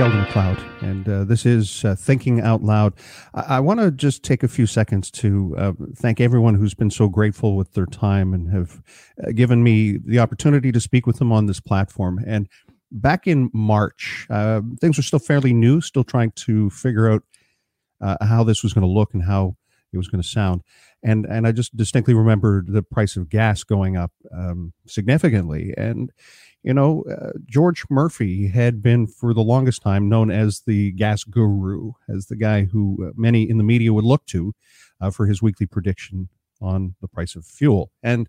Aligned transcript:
Sheldon 0.00 0.24
McLeod, 0.24 0.82
and 0.82 1.06
uh, 1.06 1.24
this 1.24 1.44
is 1.44 1.84
uh, 1.84 1.94
Thinking 1.94 2.40
Out 2.40 2.62
Loud. 2.62 2.94
I, 3.34 3.56
I 3.56 3.60
want 3.60 3.80
to 3.80 3.90
just 3.90 4.22
take 4.22 4.42
a 4.42 4.48
few 4.48 4.64
seconds 4.64 5.10
to 5.10 5.54
uh, 5.58 5.72
thank 5.94 6.22
everyone 6.22 6.54
who's 6.54 6.72
been 6.72 6.88
so 6.88 7.06
grateful 7.06 7.54
with 7.54 7.74
their 7.74 7.84
time 7.84 8.32
and 8.32 8.50
have 8.50 8.80
uh, 9.22 9.32
given 9.32 9.62
me 9.62 9.98
the 9.98 10.18
opportunity 10.18 10.72
to 10.72 10.80
speak 10.80 11.06
with 11.06 11.18
them 11.18 11.32
on 11.32 11.44
this 11.44 11.60
platform. 11.60 12.18
And 12.26 12.48
back 12.90 13.26
in 13.26 13.50
March, 13.52 14.26
uh, 14.30 14.62
things 14.80 14.96
were 14.96 15.02
still 15.02 15.18
fairly 15.18 15.52
new, 15.52 15.82
still 15.82 16.04
trying 16.04 16.30
to 16.46 16.70
figure 16.70 17.10
out 17.10 17.22
uh, 18.00 18.16
how 18.24 18.42
this 18.42 18.62
was 18.62 18.72
going 18.72 18.86
to 18.86 18.90
look 18.90 19.12
and 19.12 19.22
how 19.22 19.54
it 19.92 19.98
was 19.98 20.08
going 20.08 20.22
to 20.22 20.26
sound. 20.26 20.62
And 21.02 21.26
and 21.26 21.46
I 21.46 21.52
just 21.52 21.76
distinctly 21.76 22.14
remember 22.14 22.64
the 22.66 22.82
price 22.82 23.16
of 23.16 23.28
gas 23.28 23.64
going 23.64 23.98
up 23.98 24.12
um, 24.34 24.72
significantly, 24.86 25.74
and 25.76 26.10
you 26.62 26.74
know, 26.74 27.04
uh, 27.10 27.30
George 27.46 27.84
Murphy 27.88 28.48
had 28.48 28.82
been 28.82 29.06
for 29.06 29.32
the 29.32 29.42
longest 29.42 29.82
time 29.82 30.08
known 30.08 30.30
as 30.30 30.60
the 30.60 30.92
gas 30.92 31.24
guru, 31.24 31.92
as 32.08 32.26
the 32.26 32.36
guy 32.36 32.64
who 32.64 33.06
uh, 33.06 33.12
many 33.16 33.48
in 33.48 33.58
the 33.58 33.64
media 33.64 33.92
would 33.92 34.04
look 34.04 34.26
to 34.26 34.54
uh, 35.00 35.10
for 35.10 35.26
his 35.26 35.40
weekly 35.40 35.66
prediction 35.66 36.28
on 36.60 36.94
the 37.00 37.08
price 37.08 37.34
of 37.34 37.46
fuel. 37.46 37.90
And 38.02 38.28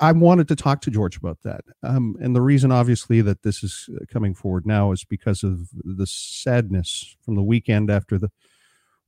I 0.00 0.12
wanted 0.12 0.48
to 0.48 0.56
talk 0.56 0.80
to 0.82 0.90
George 0.90 1.16
about 1.16 1.38
that. 1.42 1.64
Um, 1.82 2.16
and 2.20 2.34
the 2.34 2.40
reason, 2.40 2.72
obviously, 2.72 3.20
that 3.20 3.42
this 3.42 3.62
is 3.62 3.88
uh, 3.94 4.04
coming 4.08 4.34
forward 4.34 4.66
now 4.66 4.92
is 4.92 5.04
because 5.04 5.42
of 5.42 5.68
the 5.72 6.06
sadness 6.06 7.16
from 7.24 7.36
the 7.36 7.42
weekend 7.42 7.90
after 7.90 8.18
the 8.18 8.30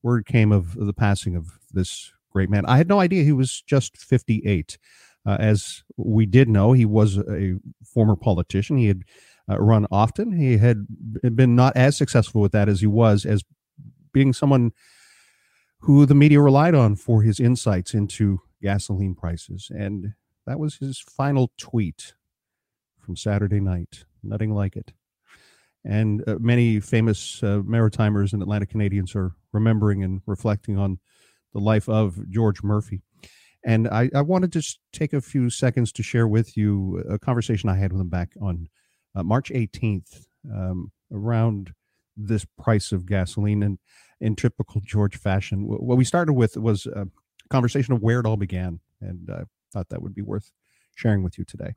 word 0.02 0.26
came 0.26 0.52
of 0.52 0.74
the 0.74 0.92
passing 0.92 1.34
of 1.34 1.58
this 1.72 2.12
great 2.30 2.50
man. 2.50 2.66
I 2.66 2.76
had 2.76 2.88
no 2.88 3.00
idea 3.00 3.24
he 3.24 3.32
was 3.32 3.62
just 3.62 3.96
58. 3.96 4.78
Uh, 5.26 5.36
as 5.38 5.82
we 5.96 6.26
did 6.26 6.48
know, 6.48 6.72
he 6.72 6.84
was 6.84 7.18
a 7.18 7.54
former 7.84 8.16
politician. 8.16 8.76
He 8.78 8.88
had 8.88 9.02
uh, 9.50 9.58
run 9.58 9.86
often. 9.90 10.32
He 10.32 10.58
had 10.58 10.86
been 11.34 11.54
not 11.54 11.76
as 11.76 11.96
successful 11.96 12.40
with 12.40 12.52
that 12.52 12.68
as 12.68 12.80
he 12.80 12.86
was 12.86 13.24
as 13.24 13.42
being 14.12 14.32
someone 14.32 14.72
who 15.80 16.06
the 16.06 16.14
media 16.14 16.40
relied 16.40 16.74
on 16.74 16.96
for 16.96 17.22
his 17.22 17.38
insights 17.38 17.94
into 17.94 18.40
gasoline 18.62 19.14
prices. 19.14 19.70
And 19.74 20.14
that 20.46 20.58
was 20.58 20.76
his 20.76 20.98
final 20.98 21.52
tweet 21.58 22.14
from 22.98 23.16
Saturday 23.16 23.60
night. 23.60 24.04
Nothing 24.22 24.54
like 24.54 24.76
it. 24.76 24.92
And 25.84 26.26
uh, 26.26 26.36
many 26.40 26.80
famous 26.80 27.42
uh, 27.42 27.60
Maritimers 27.60 28.32
and 28.32 28.42
Atlantic 28.42 28.70
Canadians 28.70 29.14
are 29.14 29.32
remembering 29.52 30.02
and 30.02 30.20
reflecting 30.26 30.76
on 30.76 30.98
the 31.52 31.60
life 31.60 31.88
of 31.88 32.28
George 32.28 32.62
Murphy. 32.62 33.00
And 33.68 33.86
I, 33.88 34.08
I 34.14 34.22
wanted 34.22 34.50
to 34.52 34.62
take 34.94 35.12
a 35.12 35.20
few 35.20 35.50
seconds 35.50 35.92
to 35.92 36.02
share 36.02 36.26
with 36.26 36.56
you 36.56 37.04
a 37.06 37.18
conversation 37.18 37.68
I 37.68 37.76
had 37.76 37.92
with 37.92 38.00
him 38.00 38.08
back 38.08 38.32
on 38.40 38.66
uh, 39.14 39.22
March 39.22 39.50
18th 39.50 40.24
um, 40.50 40.90
around 41.12 41.74
this 42.16 42.46
price 42.58 42.92
of 42.92 43.04
gasoline. 43.04 43.62
And 43.62 43.78
in 44.22 44.36
typical 44.36 44.80
George 44.82 45.18
fashion, 45.18 45.66
what 45.66 45.98
we 45.98 46.04
started 46.06 46.32
with 46.32 46.56
was 46.56 46.86
a 46.86 47.08
conversation 47.50 47.92
of 47.92 48.00
where 48.00 48.20
it 48.20 48.24
all 48.24 48.38
began. 48.38 48.80
And 49.02 49.28
I 49.30 49.42
thought 49.70 49.90
that 49.90 50.00
would 50.00 50.14
be 50.14 50.22
worth 50.22 50.50
sharing 50.96 51.22
with 51.22 51.36
you 51.36 51.44
today. 51.44 51.74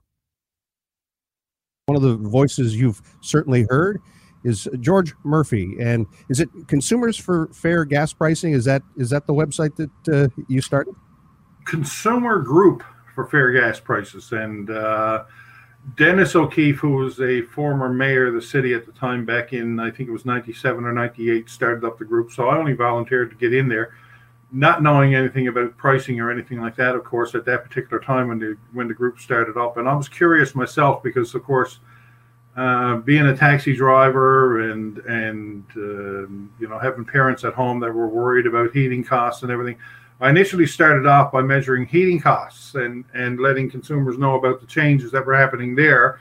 One 1.87 1.97
of 1.97 2.03
the 2.03 2.15
voices 2.15 2.73
you've 2.73 3.01
certainly 3.19 3.65
heard 3.69 3.99
is 4.45 4.65
George 4.79 5.13
Murphy. 5.25 5.75
And 5.81 6.05
is 6.29 6.39
it 6.39 6.47
Consumers 6.69 7.17
for 7.17 7.49
Fair 7.53 7.83
Gas 7.83 8.13
Pricing? 8.13 8.53
Is 8.53 8.63
that 8.63 8.81
is 8.95 9.09
that 9.09 9.27
the 9.27 9.33
website 9.33 9.75
that 9.75 9.89
uh, 10.15 10.29
you 10.47 10.61
started? 10.61 10.95
Consumer 11.71 12.37
group 12.39 12.83
for 13.15 13.25
fair 13.25 13.49
gas 13.53 13.79
prices. 13.79 14.33
And 14.33 14.69
uh, 14.69 15.23
Dennis 15.95 16.35
O'Keefe, 16.35 16.79
who 16.79 16.91
was 16.97 17.21
a 17.21 17.43
former 17.43 17.87
mayor 17.87 18.27
of 18.27 18.33
the 18.33 18.41
city 18.41 18.73
at 18.73 18.85
the 18.85 18.91
time, 18.91 19.25
back 19.25 19.53
in 19.53 19.79
I 19.79 19.89
think 19.89 20.09
it 20.09 20.11
was 20.11 20.25
'97 20.25 20.83
or 20.83 20.91
'98, 20.91 21.49
started 21.49 21.85
up 21.85 21.97
the 21.97 22.03
group. 22.03 22.31
So 22.31 22.49
I 22.49 22.57
only 22.57 22.73
volunteered 22.73 23.29
to 23.29 23.37
get 23.37 23.53
in 23.53 23.69
there, 23.69 23.95
not 24.51 24.83
knowing 24.83 25.15
anything 25.15 25.47
about 25.47 25.77
pricing 25.77 26.19
or 26.19 26.29
anything 26.29 26.59
like 26.59 26.75
that. 26.75 26.93
Of 26.93 27.05
course, 27.05 27.35
at 27.35 27.45
that 27.45 27.63
particular 27.63 28.03
time 28.03 28.27
when 28.27 28.39
the 28.39 28.57
when 28.73 28.89
the 28.89 28.93
group 28.93 29.19
started 29.19 29.57
up, 29.57 29.77
and 29.77 29.87
I 29.87 29.95
was 29.95 30.09
curious 30.09 30.53
myself 30.53 31.01
because, 31.01 31.33
of 31.33 31.43
course. 31.43 31.79
Uh, 32.57 32.97
being 32.97 33.27
a 33.27 33.37
taxi 33.37 33.73
driver 33.73 34.71
and 34.71 34.97
and 34.97 35.63
uh, 35.77 36.27
you 36.59 36.67
know 36.67 36.77
having 36.77 37.05
parents 37.05 37.45
at 37.45 37.53
home 37.53 37.79
that 37.79 37.89
were 37.89 38.09
worried 38.09 38.45
about 38.45 38.73
heating 38.73 39.01
costs 39.05 39.43
and 39.43 39.49
everything, 39.49 39.77
I 40.21 40.29
initially 40.29 40.67
started 40.67 41.07
off 41.07 41.31
by 41.31 41.41
measuring 41.41 41.87
heating 41.87 42.19
costs 42.19 42.75
and, 42.75 43.03
and 43.15 43.39
letting 43.39 43.71
consumers 43.71 44.19
know 44.19 44.35
about 44.35 44.61
the 44.61 44.67
changes 44.67 45.11
that 45.11 45.25
were 45.25 45.35
happening 45.35 45.73
there. 45.73 46.19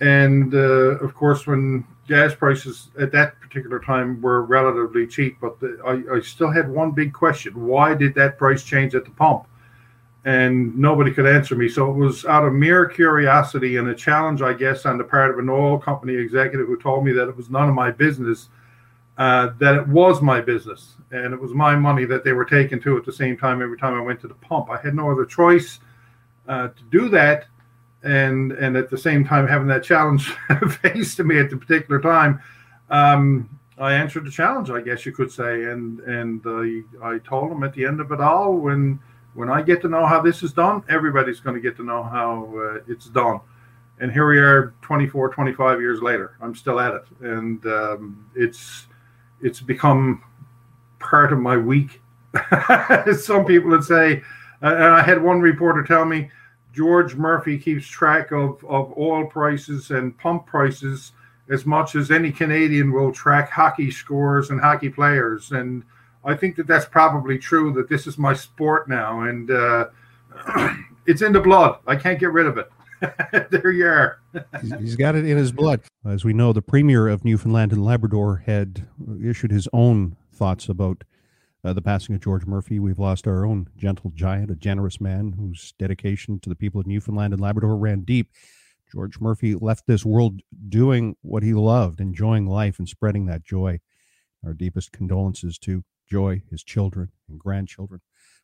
And 0.00 0.54
uh, 0.54 0.98
of 0.98 1.14
course, 1.14 1.46
when 1.46 1.86
gas 2.06 2.34
prices 2.34 2.90
at 3.00 3.10
that 3.12 3.40
particular 3.40 3.80
time 3.80 4.20
were 4.20 4.42
relatively 4.42 5.06
cheap, 5.06 5.38
but 5.40 5.58
the, 5.60 5.80
I, 5.82 6.16
I 6.16 6.20
still 6.20 6.50
had 6.50 6.68
one 6.68 6.90
big 6.90 7.14
question 7.14 7.64
why 7.64 7.94
did 7.94 8.14
that 8.16 8.36
price 8.36 8.64
change 8.64 8.94
at 8.94 9.06
the 9.06 9.10
pump? 9.12 9.46
And 10.26 10.76
nobody 10.76 11.10
could 11.10 11.26
answer 11.26 11.56
me. 11.56 11.70
So 11.70 11.90
it 11.90 11.94
was 11.94 12.26
out 12.26 12.44
of 12.44 12.52
mere 12.52 12.84
curiosity 12.84 13.78
and 13.78 13.88
a 13.88 13.94
challenge, 13.94 14.42
I 14.42 14.52
guess, 14.52 14.84
on 14.84 14.98
the 14.98 15.04
part 15.04 15.30
of 15.30 15.38
an 15.38 15.48
oil 15.48 15.78
company 15.78 16.14
executive 16.14 16.66
who 16.66 16.78
told 16.78 17.02
me 17.02 17.12
that 17.12 17.28
it 17.28 17.36
was 17.36 17.48
none 17.48 17.68
of 17.68 17.74
my 17.74 17.90
business 17.90 18.50
uh, 19.18 19.50
that 19.58 19.74
it 19.74 19.86
was 19.88 20.22
my 20.22 20.40
business 20.40 20.94
and 21.12 21.34
it 21.34 21.40
was 21.40 21.52
my 21.52 21.76
money 21.76 22.04
that 22.06 22.24
they 22.24 22.32
were 22.32 22.44
taking 22.44 22.80
to 22.80 22.96
at 22.96 23.04
the 23.04 23.12
same 23.12 23.36
time 23.36 23.62
every 23.62 23.76
time 23.78 23.94
I 23.94 24.00
went 24.00 24.20
to 24.22 24.28
the 24.28 24.34
pump. 24.34 24.70
I 24.70 24.78
had 24.78 24.94
no 24.94 25.10
other 25.10 25.26
choice 25.26 25.78
uh, 26.48 26.68
to 26.68 26.82
do 26.90 27.08
that, 27.10 27.46
and 28.02 28.52
and 28.52 28.76
at 28.76 28.90
the 28.90 28.98
same 28.98 29.24
time 29.24 29.46
having 29.46 29.68
that 29.68 29.84
challenge 29.84 30.30
faced 30.82 31.18
to 31.18 31.24
me 31.24 31.38
at 31.38 31.50
the 31.50 31.56
particular 31.56 32.00
time, 32.00 32.40
um, 32.90 33.48
I 33.78 33.92
answered 33.92 34.24
the 34.24 34.30
challenge, 34.30 34.70
I 34.70 34.80
guess 34.80 35.04
you 35.04 35.12
could 35.12 35.30
say, 35.30 35.64
and 35.64 36.00
and 36.00 36.46
uh, 36.46 37.04
I 37.04 37.18
told 37.18 37.50
them 37.50 37.62
at 37.62 37.74
the 37.74 37.84
end 37.84 38.00
of 38.00 38.10
it 38.10 38.20
all 38.20 38.54
when 38.54 38.98
when 39.34 39.48
I 39.48 39.62
get 39.62 39.80
to 39.82 39.88
know 39.88 40.06
how 40.06 40.20
this 40.20 40.42
is 40.42 40.52
done, 40.52 40.82
everybody's 40.88 41.40
going 41.40 41.54
to 41.54 41.60
get 41.60 41.76
to 41.76 41.84
know 41.84 42.02
how 42.02 42.52
uh, 42.56 42.80
it's 42.86 43.06
done. 43.06 43.40
And 43.98 44.12
here 44.12 44.28
we 44.28 44.38
are 44.38 44.74
24, 44.82 45.30
25 45.30 45.80
years 45.80 46.02
later. 46.02 46.36
I'm 46.40 46.54
still 46.54 46.80
at 46.80 46.94
it. 46.94 47.04
And 47.20 47.64
um, 47.66 48.26
it's 48.34 48.86
it's 49.40 49.60
become 49.60 50.22
part 51.12 51.30
of 51.30 51.38
my 51.38 51.58
week. 51.58 52.00
Some 53.20 53.44
people 53.44 53.68
would 53.68 53.84
say, 53.84 54.22
uh, 54.62 54.74
and 54.74 54.84
I 54.84 55.02
had 55.02 55.22
one 55.22 55.42
reporter 55.42 55.84
tell 55.84 56.06
me 56.06 56.30
George 56.72 57.14
Murphy 57.14 57.58
keeps 57.58 57.86
track 57.86 58.32
of, 58.32 58.64
of 58.64 58.96
oil 58.96 59.26
prices 59.26 59.90
and 59.90 60.16
pump 60.16 60.46
prices 60.46 61.12
as 61.50 61.66
much 61.66 61.96
as 61.96 62.10
any 62.10 62.32
Canadian 62.32 62.92
will 62.92 63.12
track 63.12 63.50
hockey 63.50 63.90
scores 63.90 64.48
and 64.48 64.58
hockey 64.58 64.88
players. 64.88 65.50
And 65.50 65.82
I 66.24 66.34
think 66.34 66.56
that 66.56 66.66
that's 66.66 66.86
probably 66.86 67.36
true, 67.36 67.74
that 67.74 67.90
this 67.90 68.06
is 68.06 68.16
my 68.16 68.32
sport 68.32 68.88
now. 68.88 69.24
And 69.24 69.50
uh, 69.50 69.88
it's 71.06 71.20
in 71.20 71.34
the 71.34 71.40
blood. 71.40 71.78
I 71.86 71.94
can't 71.96 72.18
get 72.18 72.32
rid 72.32 72.46
of 72.46 72.56
it. 72.56 72.70
there 73.50 73.70
you 73.70 73.86
are. 73.86 74.22
He's 74.80 74.96
got 74.96 75.14
it 75.14 75.26
in 75.26 75.36
his 75.36 75.52
blood. 75.52 75.82
As 76.06 76.24
we 76.24 76.32
know, 76.32 76.54
the 76.54 76.62
Premier 76.62 77.06
of 77.06 77.22
Newfoundland 77.22 77.72
and 77.72 77.84
Labrador 77.84 78.44
had 78.46 78.88
issued 79.22 79.50
his 79.50 79.68
own 79.74 80.16
thoughts 80.32 80.68
about 80.68 81.04
uh, 81.64 81.72
the 81.72 81.82
passing 81.82 82.14
of 82.14 82.20
George 82.20 82.46
Murphy. 82.46 82.78
We've 82.78 82.98
lost 82.98 83.26
our 83.26 83.46
own 83.46 83.68
gentle 83.76 84.10
giant, 84.14 84.50
a 84.50 84.56
generous 84.56 85.00
man 85.00 85.34
whose 85.38 85.72
dedication 85.78 86.40
to 86.40 86.48
the 86.48 86.56
people 86.56 86.80
of 86.80 86.86
Newfoundland 86.86 87.32
and 87.32 87.40
Labrador 87.40 87.76
ran 87.76 88.02
deep. 88.02 88.30
George 88.90 89.20
Murphy 89.20 89.54
left 89.54 89.86
this 89.86 90.04
world 90.04 90.40
doing 90.68 91.16
what 91.22 91.42
he 91.42 91.54
loved, 91.54 92.00
enjoying 92.00 92.46
life 92.46 92.78
and 92.78 92.88
spreading 92.88 93.26
that 93.26 93.44
joy. 93.44 93.80
Our 94.44 94.52
deepest 94.52 94.92
condolences 94.92 95.58
to 95.60 95.84
Joy, 96.10 96.42
his 96.50 96.62
children, 96.62 97.10
and 97.28 97.38
grandchildren. 97.38 98.00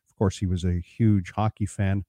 Of 0.09 0.15
course, 0.17 0.37
he 0.37 0.47
was 0.47 0.63
a 0.63 0.79
huge 0.79 1.31
hockey 1.31 1.67
fan 1.67 2.05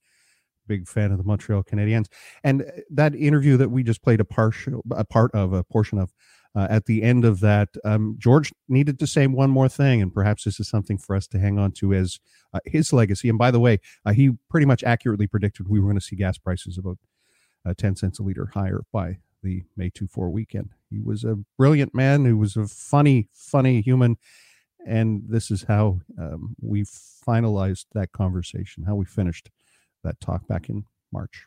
big 0.70 0.86
fan 0.86 1.10
of 1.10 1.18
the 1.18 1.24
Montreal 1.24 1.64
Canadiens. 1.64 2.06
And 2.44 2.62
uh, 2.62 2.66
that 2.90 3.14
interview 3.14 3.56
that 3.56 3.70
we 3.70 3.82
just 3.82 4.02
played 4.02 4.20
a 4.20 4.24
partial, 4.24 4.82
a 4.92 5.04
part 5.04 5.34
of, 5.34 5.52
a 5.52 5.64
portion 5.64 5.98
of, 5.98 6.12
uh, 6.54 6.66
at 6.70 6.86
the 6.86 7.02
end 7.02 7.24
of 7.24 7.40
that. 7.40 7.68
Um, 7.84 8.16
George 8.18 8.52
needed 8.68 8.98
to 8.98 9.06
say 9.06 9.26
one 9.26 9.50
more 9.50 9.68
thing, 9.68 10.02
and 10.02 10.12
perhaps 10.12 10.44
this 10.44 10.60
is 10.60 10.68
something 10.68 10.98
for 10.98 11.14
us 11.14 11.26
to 11.28 11.38
hang 11.38 11.58
on 11.58 11.72
to 11.72 11.94
as 11.94 12.18
uh, 12.52 12.60
his 12.64 12.92
legacy. 12.92 13.28
And 13.28 13.38
by 13.38 13.50
the 13.50 13.60
way, 13.60 13.78
uh, 14.04 14.12
he 14.12 14.32
pretty 14.48 14.66
much 14.66 14.82
accurately 14.84 15.26
predicted 15.26 15.68
we 15.68 15.80
were 15.80 15.86
going 15.86 15.98
to 15.98 16.04
see 16.04 16.16
gas 16.16 16.38
prices 16.38 16.78
about 16.78 16.98
uh, 17.66 17.74
10 17.76 17.96
cents 17.96 18.18
a 18.18 18.22
liter 18.22 18.50
higher 18.54 18.82
by 18.92 19.18
the 19.42 19.62
May 19.76 19.90
2 19.90 20.06
4 20.06 20.30
weekend. 20.30 20.70
He 20.90 21.00
was 21.00 21.24
a 21.24 21.38
brilliant 21.56 21.94
man 21.94 22.24
who 22.24 22.36
was 22.36 22.56
a 22.56 22.66
funny, 22.66 23.28
funny 23.32 23.80
human. 23.80 24.16
And 24.86 25.24
this 25.28 25.50
is 25.50 25.64
how 25.64 26.00
um, 26.18 26.56
we 26.60 26.84
finalized 26.84 27.86
that 27.92 28.12
conversation, 28.12 28.84
how 28.84 28.94
we 28.94 29.04
finished 29.04 29.50
that 30.02 30.20
talk 30.20 30.46
back 30.48 30.68
in 30.68 30.84
March. 31.12 31.46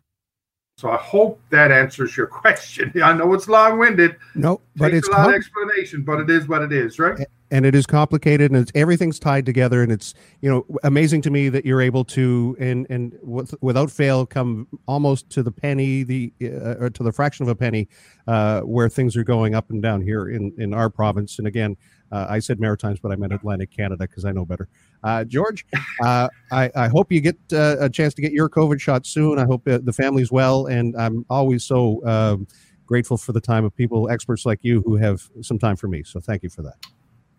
So 0.84 0.92
I 0.92 0.98
hope 0.98 1.40
that 1.50 1.72
answers 1.72 2.18
your 2.18 2.28
question. 2.42 2.92
I 3.02 3.14
know 3.14 3.34
it's 3.34 3.48
long-winded. 3.48 4.18
No, 4.36 4.60
but 4.76 4.94
it's 4.94 5.08
a 5.08 5.12
lot 5.12 5.30
of 5.30 5.36
explanation, 5.36 6.02
but 6.02 6.20
it 6.20 6.30
is 6.30 6.46
what 6.50 6.62
it 6.62 6.74
is, 6.74 7.00
right? 7.00 7.26
and 7.52 7.68
it 7.68 7.76
is 7.76 7.86
complicated 7.86 8.50
and 8.50 8.60
it's 8.60 8.72
everything's 8.74 9.20
tied 9.20 9.46
together 9.46 9.84
and 9.84 9.92
it's 9.92 10.16
you 10.42 10.50
know 10.50 10.66
amazing 10.84 11.22
to 11.22 11.30
me 11.30 11.50
that 11.50 11.64
you're 11.64 11.82
able 11.82 12.04
to 12.04 12.58
and 12.60 12.88
and 12.90 13.16
with, 13.22 13.54
without 13.62 13.92
fail 13.92 14.26
come 14.26 14.68
almost 14.88 15.30
to 15.30 15.44
the 15.44 15.52
penny 15.52 16.02
the 16.02 16.34
uh, 16.42 16.76
or 16.80 16.90
to 16.90 17.04
the 17.04 17.12
fraction 17.12 17.44
of 17.44 17.50
a 17.50 17.56
penny 17.56 17.88
uh, 18.26 18.62
where 18.62 18.90
things 18.90 19.16
are 19.16 19.24
going 19.24 19.54
up 19.54 19.70
and 19.70 19.84
down 19.84 20.02
here 20.02 20.30
in 20.30 20.52
in 20.58 20.74
our 20.74 20.90
province 20.90 21.38
and 21.38 21.46
again 21.46 21.78
uh, 22.14 22.28
I 22.30 22.40
said 22.40 22.60
Maritimes, 22.60 23.00
but 23.00 23.12
I 23.12 23.16
meant 23.16 23.34
Atlantic 23.34 23.72
Canada 23.72 24.08
because 24.08 24.24
I 24.24 24.32
know 24.32 24.46
better. 24.46 24.70
Uh, 25.04 25.24
George, 25.26 25.66
uh, 26.02 26.30
I, 26.52 26.72
I, 26.76 26.88
hope 26.88 27.12
you 27.12 27.20
get 27.20 27.38
uh, 27.52 27.76
a 27.80 27.90
chance 27.90 28.14
to 28.14 28.22
get 28.22 28.32
your 28.32 28.50
COVID 28.50 28.80
shot 28.80 29.06
soon. 29.06 29.38
I 29.38 29.46
hope 29.46 29.68
uh, 29.68 29.80
the 29.84 29.92
family's 29.92 30.32
well, 30.32 30.68
and 30.68 30.96
I'm 30.96 31.26
always 31.30 31.66
so 31.66 32.06
um, 32.06 32.48
grateful 32.86 33.18
for 33.18 33.34
the 33.34 33.42
time 33.42 33.66
of 33.66 33.76
people, 33.76 34.10
experts 34.10 34.46
like 34.46 34.60
you, 34.62 34.82
who 34.82 34.96
have 34.96 35.30
some 35.42 35.60
time 35.60 35.76
for 35.76 35.88
me. 35.88 36.04
So 36.04 36.20
thank 36.20 36.44
you 36.44 36.50
for 36.50 36.62
that. 36.62 36.76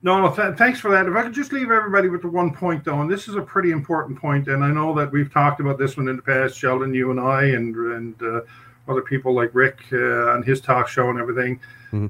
No, 0.03 0.21
no, 0.21 0.35
th- 0.35 0.59
thanks 0.59 0.79
for 0.79 0.91
that. 0.91 1.07
If 1.07 1.17
I 1.17 1.23
could 1.23 1.33
just 1.33 1.51
leave 1.51 1.71
everybody 1.71 2.11
with 2.11 2.21
the 2.21 2.29
one 2.29 2.53
point, 2.53 2.85
though, 2.85 3.01
and 3.01 3.11
this 3.11 3.27
is 3.27 3.37
a 3.37 3.41
pretty 3.41 3.71
important 3.71 4.19
point, 4.19 4.49
and 4.49 4.63
I 4.63 4.71
know 4.71 4.95
that 4.95 5.11
we've 5.11 5.33
talked 5.33 5.61
about 5.61 5.79
this 5.79 5.97
one 5.97 6.09
in 6.09 6.17
the 6.17 6.23
past, 6.23 6.59
Sheldon, 6.59 6.93
you 6.93 7.11
and 7.11 7.19
I, 7.19 7.45
and 7.45 7.75
and 7.75 8.23
uh, 8.23 8.41
other 8.87 9.01
people 9.01 9.33
like 9.33 9.55
Rick 9.55 9.79
uh, 9.93 10.33
on 10.33 10.43
his 10.43 10.61
talk 10.61 10.89
show 10.89 11.09
and 11.09 11.19
everything. 11.19 11.59
Mm-hmm. 11.93 12.07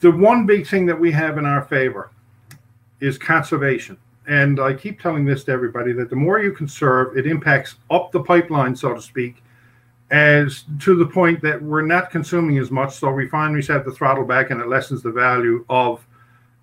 The 0.00 0.12
one 0.12 0.46
big 0.46 0.64
thing 0.64 0.86
that 0.86 0.98
we 0.98 1.10
have 1.10 1.38
in 1.38 1.44
our 1.44 1.62
favor 1.62 2.12
is 3.00 3.18
conservation, 3.18 3.98
and 4.26 4.60
I 4.60 4.74
keep 4.74 5.00
telling 5.00 5.24
this 5.24 5.44
to 5.44 5.52
everybody 5.52 5.92
that 5.92 6.10
the 6.10 6.16
more 6.16 6.40
you 6.40 6.52
conserve, 6.52 7.16
it 7.16 7.26
impacts 7.26 7.76
up 7.90 8.12
the 8.12 8.22
pipeline, 8.22 8.74
so 8.74 8.94
to 8.94 9.00
speak, 9.00 9.42
as 10.10 10.64
to 10.80 10.96
the 10.96 11.06
point 11.06 11.40
that 11.42 11.60
we're 11.60 11.82
not 11.82 12.10
consuming 12.10 12.58
as 12.58 12.70
much, 12.70 12.94
so 12.94 13.08
refineries 13.08 13.68
have 13.68 13.84
the 13.84 13.90
throttle 13.90 14.24
back, 14.24 14.50
and 14.50 14.60
it 14.60 14.68
lessens 14.68 15.02
the 15.02 15.10
value 15.10 15.64
of 15.68 16.06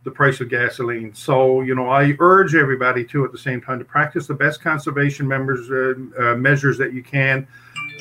the 0.04 0.12
price 0.12 0.42
of 0.42 0.50
gasoline. 0.50 1.14
So, 1.14 1.62
you 1.62 1.76
know, 1.76 1.90
I 1.90 2.16
urge 2.20 2.56
everybody 2.56 3.06
to, 3.06 3.24
at 3.24 3.32
the 3.32 3.38
same 3.38 3.62
time, 3.62 3.80
to 3.80 3.86
practice 3.86 4.28
the 4.28 4.34
best 4.34 4.62
conservation 4.62 5.28
members 5.28 5.72
uh, 5.72 5.94
uh, 6.22 6.36
measures 6.36 6.78
that 6.78 6.94
you 6.94 7.04
can, 7.04 7.48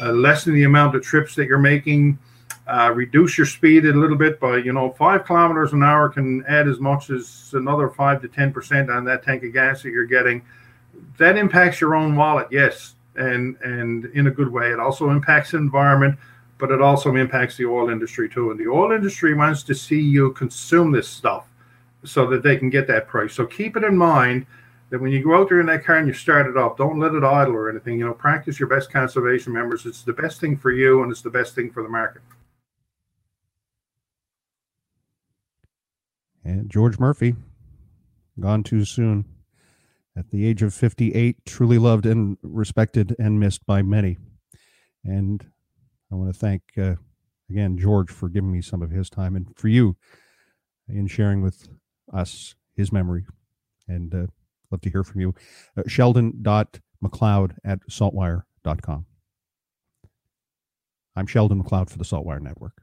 uh, 0.01 0.13
lessen 0.13 0.55
the 0.55 0.65
amount 0.65 0.97
of 0.97 1.03
trips 1.03 1.35
that 1.37 1.47
you're 1.47 1.59
making, 1.59 2.19
uh, 2.67 2.93
reduce 2.95 3.37
your 3.37 3.47
speed 3.47 3.85
a 3.85 3.93
little 3.93 4.17
bit 4.17 4.39
by, 4.39 4.59
you 4.59 4.73
know, 4.73 4.91
five 4.91 5.25
kilometers 5.25 5.73
an 5.73 5.83
hour 5.83 6.09
can 6.09 6.45
add 6.47 6.69
as 6.69 6.79
much 6.79 7.11
as 7.11 7.51
another 7.55 7.89
five 7.89 8.23
to 8.23 8.29
ten 8.29 8.53
percent 8.53 8.91
on 8.91 9.05
that 9.05 9.23
tank 9.23 9.43
of 9.43 9.53
gas 9.53 9.83
that 9.83 9.91
you're 9.91 10.07
getting. 10.07 10.43
That 11.19 11.37
impacts 11.37 11.81
your 11.81 11.95
own 11.95 12.17
wallet, 12.17 12.49
yes, 12.51 12.95
and 13.17 13.57
and 13.63 14.07
in 14.15 14.27
a 14.27 14.31
good 14.31 14.53
way. 14.53 14.71
It 14.71 14.81
also 14.81 15.11
impacts 15.11 15.51
the 15.51 15.59
environment 15.59 16.19
but 16.63 16.71
it 16.71 16.81
also 16.81 17.17
impacts 17.17 17.57
the 17.57 17.67
oil 17.67 17.91
industry 17.91 18.29
too. 18.29 18.53
And 18.53 18.61
the 18.61 18.69
oil 18.69 18.93
industry 18.93 19.35
wants 19.35 19.65
to 19.65 19.75
see 19.75 19.99
you 20.01 20.31
consume 20.31 20.93
this 20.93 21.09
stuff 21.09 21.49
so 22.05 22.25
that 22.27 22.45
they 22.45 22.57
can 22.57 22.71
get 22.71 22.87
that 22.87 23.09
price. 23.09 23.35
So 23.35 23.45
keep 23.45 23.77
it 23.77 23.83
in 23.83 23.97
mind 23.97 24.47
that 24.91 25.01
when 25.01 25.11
you 25.11 25.25
go 25.25 25.35
out 25.35 25.49
there 25.49 25.59
in 25.59 25.67
that 25.67 25.85
car 25.85 25.97
and 25.97 26.07
you 26.07 26.15
start 26.15 26.47
it 26.47 26.57
up, 26.57 26.79
don't 26.79 27.01
let 27.01 27.17
it 27.17 27.25
idle 27.25 27.55
or 27.55 27.69
anything. 27.69 27.99
You 27.99 28.07
know, 28.07 28.15
practice 28.15 28.61
your 28.61 28.69
best 28.69 28.93
conservation 28.93 29.53
members. 29.53 29.87
It's 29.87 30.03
the 30.03 30.13
best 30.13 30.41
thing 30.41 30.57
for 30.57 30.71
you 30.71 31.03
and 31.03 31.11
it's 31.11 31.21
the 31.21 31.31
best 31.31 31.57
thing 31.57 31.69
for 31.69 31.83
the 31.83 31.89
market. 31.89 32.23
And 36.45 36.71
George 36.71 36.99
Murphy, 36.99 37.35
gone 38.41 38.63
too 38.63 38.85
soon. 38.85 39.25
At 40.17 40.31
the 40.31 40.47
age 40.47 40.63
of 40.63 40.75
58, 40.75 41.45
truly 41.47 41.79
loved 41.79 42.05
and 42.05 42.37
respected 42.43 43.17
and 43.19 43.41
missed 43.41 43.65
by 43.65 43.81
many. 43.81 44.19
And 45.05 45.45
I 46.11 46.17
want 46.17 46.33
to 46.33 46.39
thank, 46.39 46.63
uh, 46.77 46.97
again, 47.49 47.79
George 47.79 48.11
for 48.11 48.29
giving 48.29 48.53
me 48.53 48.61
some 48.61 48.83
of 48.83 48.91
his 48.91 49.09
time 49.09 49.37
and 49.37 49.47
for 49.57 49.69
you 49.69 49.97
in 50.89 51.07
sharing 51.07 51.41
with 51.41 51.67
us 52.13 52.55
his 52.77 52.93
memory. 52.93 53.25
And 53.89 54.15
uh, 54.15 54.27
love 54.71 54.83
to 54.83 54.91
hear 54.91 55.03
from 55.03 55.23
you. 55.23 55.35
Uh, 55.77 55.83
Sheldon.mcleod 55.87 57.57
at 57.65 57.81
saltwire.com. 57.91 59.07
I'm 61.17 61.27
Sheldon 61.27 61.63
McLeod 61.63 61.91
for 61.91 61.99
the 61.99 62.05
Saltwire 62.05 62.41
Network. 62.41 62.83